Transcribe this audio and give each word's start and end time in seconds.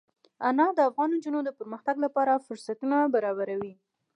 انار 0.47 0.71
د 0.75 0.79
افغان 0.89 1.09
نجونو 1.15 1.39
د 1.43 1.49
پرمختګ 1.59 1.95
لپاره 2.05 2.43
فرصتونه 2.45 2.97
برابروي. 3.13 3.73